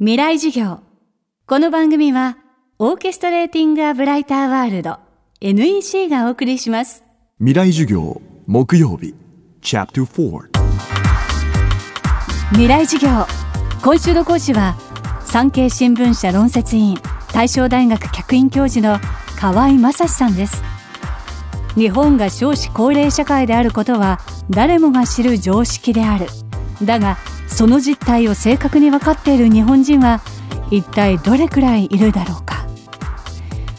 [0.00, 0.78] 未来授業。
[1.44, 2.38] この番組は
[2.78, 4.98] オーケストレーティング・ア・ブライター・ワールド
[5.40, 7.02] NEC がお送りします。
[7.38, 9.16] 未来授業木曜日
[9.60, 10.40] チャプター
[12.50, 13.26] 未来授業。
[13.82, 14.76] 今週の講師は
[15.24, 16.98] 産経新聞社論説委員
[17.32, 19.00] 大正大学客員教授の
[19.36, 20.62] 河合正史さんです。
[21.74, 26.28] 日本が少子高齢社会であることは誰もが知る常識である。
[26.84, 27.18] だが
[27.48, 30.20] その実態を正確に分かっている日本人は
[30.70, 32.66] 一体どれくらいいるだろうか。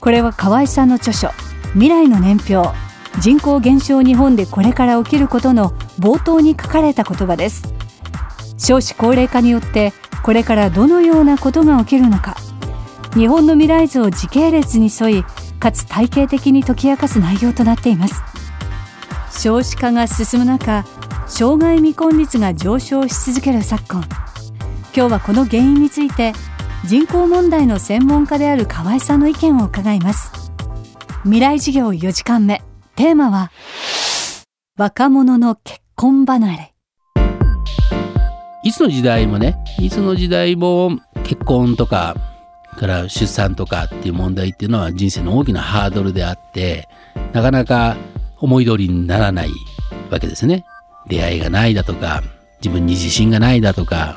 [0.00, 1.30] これは河合さんの著書
[1.72, 2.76] 「未来の年表。
[3.20, 7.72] 人口減少日本でこれから起きること」の冒頭に書かれた言葉です。
[8.58, 9.92] 少子高齢化によって
[10.22, 12.36] これからどのようなことが起きるのか。
[13.14, 15.24] 日本の未来図を時系列に沿い
[15.60, 18.22] かつ体系的に解き明かす内容となっています。
[19.30, 20.84] 少子化が進む中
[21.34, 24.04] 障害未婚率が上昇し続ける昨今。
[24.94, 26.34] 今日はこの原因について
[26.84, 30.30] 人口問題の専門家である河合さんの意見を伺います。
[31.22, 32.60] 未来事業4時間目。
[32.96, 33.50] テーマは
[34.76, 36.74] 若者の結婚離れ。
[38.62, 42.14] いつの時代もねいつの時代も結婚とか
[42.78, 46.90] から出産とかっていう問題っていうのは人生の大きなハードルであって
[47.32, 47.96] なかなか
[48.38, 49.50] 思い通りにならない
[50.10, 50.66] わけですね。
[51.06, 52.22] 出会いがないだとか
[52.60, 54.14] 自分に自信がないだとか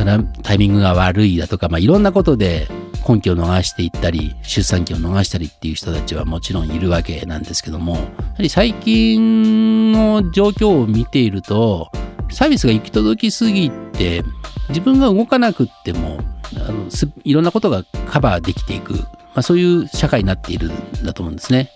[0.00, 2.68] からタイミングが悪いだとか、まあ、いろんなことで
[3.06, 8.06] 根拠を逃していったり出産期を逃したりっていう人たちはもちろんいるわけなんですけどもやは
[8.38, 11.90] り最近の状況を見ていると
[12.30, 14.22] サービスが行き届きすぎて
[14.68, 16.20] 自分が動かなくっても
[16.56, 16.86] あの
[17.24, 19.00] いろんなことがカバーできていく、ま
[19.36, 21.70] あ、そういう社会になっているんだと思うんですね。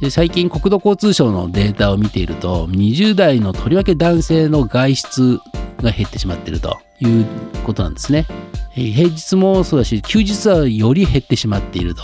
[0.00, 5.40] で最近国土交通省のデータを見ていると20代のとりわけ男性の外出
[5.82, 7.26] が減ってしまっているという
[7.64, 8.26] ことなんですね。
[8.72, 12.02] 平日もそうだし休日はより減ってしまっていると。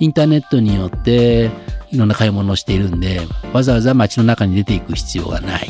[0.00, 1.50] インターネットによって
[1.92, 3.20] いろんな買い物をしているんで
[3.52, 5.68] わざわざ街の中に出ていく必要がない。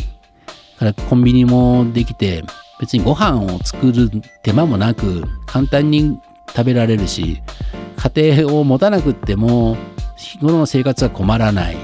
[0.79, 2.43] からコンビニもできて
[2.81, 4.11] 別にご飯を作る
[4.43, 6.19] 手間もなく簡単に
[6.49, 7.43] 食べられるし
[7.97, 9.77] 家庭を持たなくっても
[10.25, 11.77] 日頃の生活は困らない、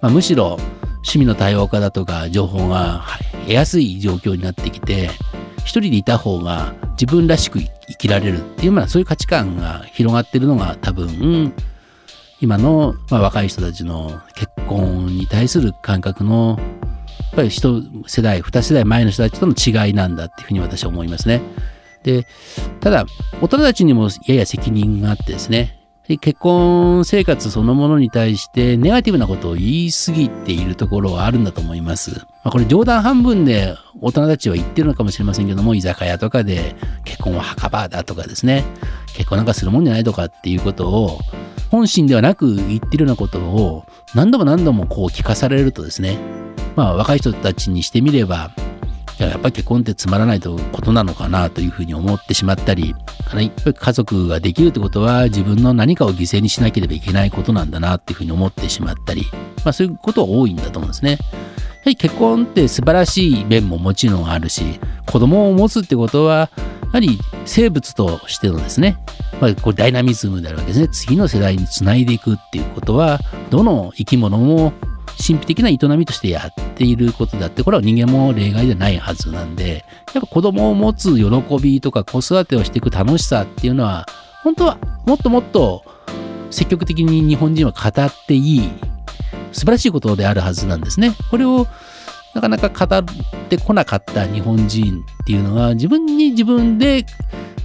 [0.00, 0.58] まあ、むしろ
[1.04, 3.04] 趣味の多様化だとか情報が
[3.42, 5.10] 得やすい状況になってきて
[5.58, 7.68] 一人でいた方が自分らしく生
[7.98, 11.52] きられるっていう、まあ、そういう価値観が広がってるのが多分
[12.40, 21.42] 今の、まあ、若い人たちの結婚に対する感覚のやっぱり一世代二世代前の人たちとの違いなんだっていうふうに私は思いますね。
[22.02, 22.26] で
[22.80, 23.06] ただ
[23.40, 32.10] 大人たちにもやや責任があってですね結婚生活そのものに対してネガティブなことを言い過ぎているところはあるんだと思います。
[32.10, 38.64] まあ、これ冗談半分で大人たちは言ってるのかもしれませんけども、居酒屋とかで結婚は墓場だとかですね、
[39.14, 41.20] 結婚なんかするもんじゃないとかっていうことを
[41.70, 46.18] 本心ではなく言ってるようなことを何度も何度もこう聞かされるとですね、
[46.76, 48.50] まあ若い人たちにしてみれば
[49.18, 52.94] やっぱり結婚ってつまらないとことなのかなというふうに思ってしまったり、
[53.32, 59.24] 家族ができるってことは自分の何かを犠牲にしなければいけないことなんだなっていうふうに思ってしまったり、
[59.64, 61.12] まあそういうことは多いんだと思うんですね。
[61.12, 66.50] やはり結婚って素晴らしい面ももちろんあるし、子供を持つってことは、
[66.82, 68.96] やはり生物としてのですね、
[69.40, 70.88] まあ、これダイナミズムであるわけですね。
[70.88, 73.20] 次の世代につないでいくっていうことは、
[73.50, 74.72] どの生き物も
[75.18, 81.30] 神秘的な営みとしてやっていることだって、これは人間も例外ではないはずなんで、やっぱ子供を持つ喜
[81.62, 84.06] びとか子育てをしていく楽しさっていうのは、
[84.42, 85.84] 本当はもっともっと
[86.50, 88.70] 積極的に日本人は語っていい、
[89.52, 91.12] 素晴らしいことであるはずなんですね。
[91.30, 91.66] これを
[92.34, 93.04] なかなか語っ
[93.48, 97.06] てこなかった日本人っていうのは自分に自分で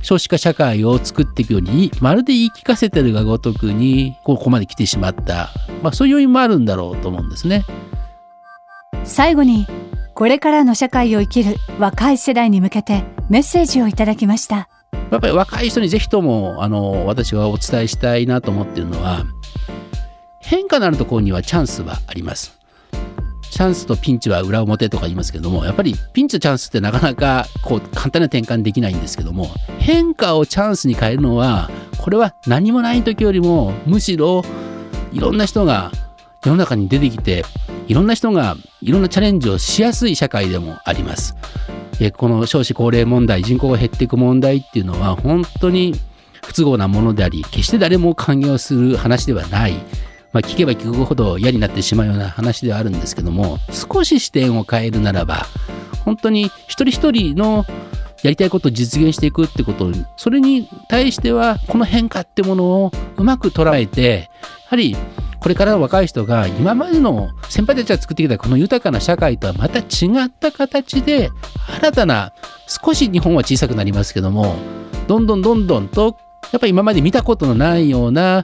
[0.02, 5.50] 少子化社会を作っていくようにまるで言い聞かせてるがごとくにここまで来てしまった、
[5.84, 7.66] まあ、そういう要因もあるんだろうと思うんですね。
[9.04, 9.68] 最後に
[10.14, 14.70] これからの社会を生きる若い世代に向けてメッセージをいただきました。
[15.12, 19.26] やっぱり若い人にぜひともあの私がお伝えしたいなと思っているのは
[20.40, 22.59] 変化のあるところにはチャンスはあります
[23.60, 29.48] チャンスとピンチは裏表とか言いますけどもやっぱりピンチとチャンスってなかなかこう簡単な転換できないんですけども
[29.80, 34.44] 変化をチャンスに変えるのはこれは何もない時よりもむしろ
[35.12, 35.92] いろんな人が
[36.46, 37.44] 世の中に出てきて
[37.90, 41.36] いろんな人がいろんなチャレンジをしやすい社会でもあります。
[42.16, 45.96] この少子高齢問題人口が減っていく問題っていうのは本当に
[46.46, 49.74] 不都合なものであり決して誰も歓迎をする話ではない
[50.32, 55.46] まあ、聞けば聞くほど嫌になってしまうような話ではあるんですけども少し視点を変えるならば
[56.06, 57.66] 本当に一人一人の
[58.24, 64.30] やりたいことを実現していくってことそれに対してはこの変化ってものをうまく捉えて
[64.64, 64.96] やはり
[65.40, 69.84] これからの若い人が今までの先輩たちが作ってきたこの豊かな社会とはまた違
[70.26, 71.30] った形で
[71.80, 72.34] 新たな
[72.68, 74.56] 少し日本は小さくなりますけども
[75.08, 76.18] どんどんどんどんと
[76.52, 78.44] やっぱり今まで見たことのないような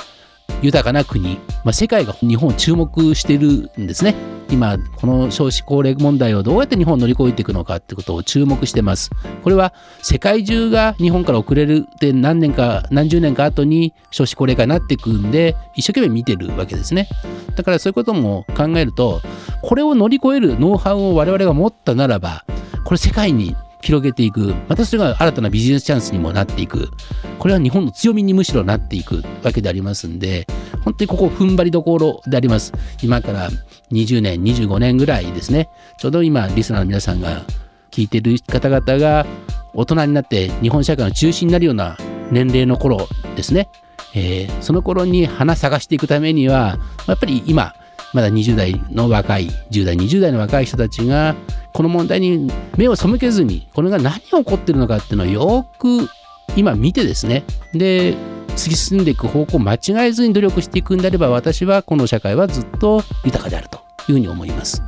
[0.61, 4.15] 豊かな国、まあ、世界が日本を注目してるんですね。
[4.51, 9.09] 今、この少子高齢問題をどうやって日本を乗り越えていくのかってことを注目してます。
[9.43, 17.07] これは世界中が日本から遅れるで何年か、何十年か後に少子高齢化になっていくんで、一生懸命見てるわけですね。
[17.55, 19.21] だからそういうことも考えると、
[19.61, 22.45] これを乗り越えるノウハウを我々が持ったならば、
[22.83, 23.55] これ世界に
[23.85, 24.55] 広げていく。
[24.67, 26.89] またそれが新たなビジネスチャンスにもなっていく。
[27.37, 30.47] これは日本の強みにむしろなっていくわけでありますんで
[30.83, 32.73] 本当にここ踏ん張りどころであります。
[33.03, 33.49] 今から
[33.91, 35.69] 20年25年ぐらいですね。
[35.99, 37.43] ちょうど今リスナーの皆さんが
[37.91, 39.27] 聞いてる方々が
[39.75, 41.97] 大人になって日本社会の中心になるような
[42.31, 43.69] 年齢の頃ですね、
[44.15, 47.75] えー、その頃に花探していくためにはやっぱり今
[48.15, 51.35] まだ20代の若い10代20代の若い人たちが
[51.73, 56.07] この問題に目を背けずにこれが何が起こってるのかっていうのをよく
[56.55, 57.43] 今見てですね。
[57.73, 58.13] で
[58.55, 64.81] 突き進んでいく方向を間違えずに努力していくんであれば私はこの社会はずっと豊かであるというふうに思います。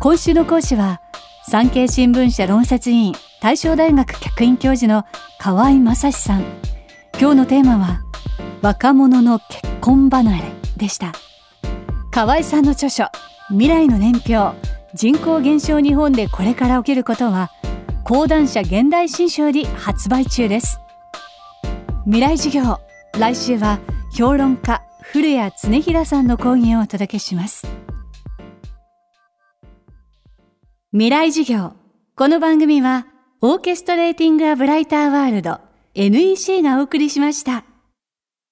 [0.00, 1.00] 今週の講師は
[1.46, 5.04] 産経新聞社論説委員大正大学客員教授の
[5.38, 6.44] 河合正史さん。
[7.20, 8.00] 今日のテーマは
[8.62, 10.59] 若者の結婚離れ。
[10.80, 11.12] でした。
[12.10, 13.04] 河合さんの著書
[13.50, 14.56] 未来の年表
[14.94, 17.50] 人口減少日本でこれから起きることは
[18.04, 20.80] 講談社現代新書より発売中です。
[22.04, 22.80] 未来授業
[23.18, 23.78] 来週は
[24.12, 24.82] 評論家
[25.12, 27.68] 古谷恒平さんの講義をお届けします。
[30.92, 31.74] 未来授業
[32.16, 33.06] この番組は
[33.40, 35.60] オーケストレーティング・ア・ブライター・ワールド
[35.94, 37.69] NEC がお送りしました。